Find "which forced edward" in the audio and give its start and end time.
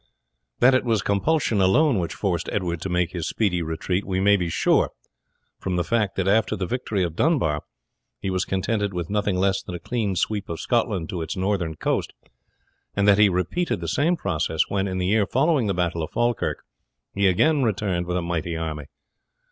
1.99-2.81